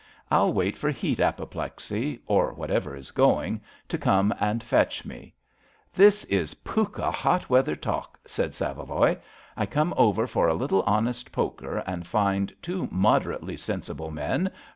[0.31, 5.35] I'll wait for heat apoplexy, or whatever is going, to come and fetch me,"
[5.93, 9.17] This is pukka hot weather talk," said Saveloy.
[9.55, 14.49] I come over for a little honest poker, and find two moderately sensible men.